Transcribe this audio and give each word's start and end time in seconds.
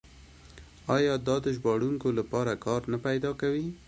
آیا 0.95 1.13
دا 1.27 1.35
د 1.45 1.47
ژباړونکو 1.55 2.07
لپاره 2.19 2.61
کار 2.65 2.81
نه 2.91 2.97
پیدا 3.05 3.31
کوي؟ 3.41 3.67